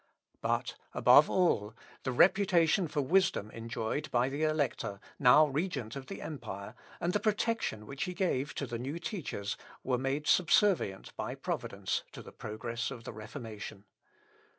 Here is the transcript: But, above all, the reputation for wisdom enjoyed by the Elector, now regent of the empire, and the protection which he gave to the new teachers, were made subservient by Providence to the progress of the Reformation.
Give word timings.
But, 0.41 0.73
above 0.93 1.29
all, 1.29 1.75
the 2.05 2.11
reputation 2.11 2.87
for 2.87 3.03
wisdom 3.03 3.51
enjoyed 3.51 4.09
by 4.09 4.29
the 4.29 4.41
Elector, 4.41 4.99
now 5.19 5.45
regent 5.45 5.95
of 5.95 6.07
the 6.07 6.23
empire, 6.23 6.73
and 6.99 7.13
the 7.13 7.19
protection 7.19 7.85
which 7.85 8.05
he 8.05 8.15
gave 8.15 8.55
to 8.55 8.65
the 8.65 8.79
new 8.79 8.97
teachers, 8.97 9.57
were 9.83 9.99
made 9.99 10.25
subservient 10.25 11.15
by 11.15 11.35
Providence 11.35 12.01
to 12.13 12.23
the 12.23 12.31
progress 12.31 12.89
of 12.89 13.03
the 13.03 13.13
Reformation. 13.13 13.83